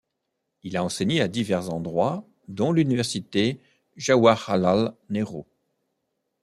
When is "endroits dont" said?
1.71-2.71